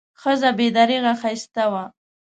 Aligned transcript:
ښځه 0.21 0.49
بې 0.57 0.67
درېغه 0.77 1.13
ښایسته 1.21 1.63
وه. 1.71 1.83